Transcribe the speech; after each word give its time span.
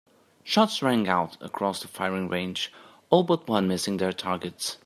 Shots 0.43 0.81
rang 0.81 1.07
out 1.07 1.37
across 1.43 1.83
the 1.83 1.87
firing 1.87 2.27
range, 2.27 2.73
all 3.11 3.21
but 3.21 3.47
one 3.47 3.67
missing 3.67 3.97
their 3.97 4.11
targets. 4.11 4.79